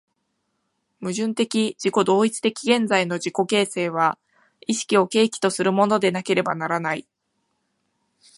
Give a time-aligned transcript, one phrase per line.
[0.99, 1.45] 矛盾的
[1.75, 4.17] 自己同一的現在の自己形成は
[4.65, 7.05] 意識を契機とするものでなければならない。